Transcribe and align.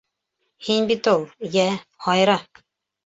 Һин 0.67 0.87
бит 0.91 1.09
ул. 1.13 1.27
Йә, 1.49 1.67
һайра... 2.07 2.39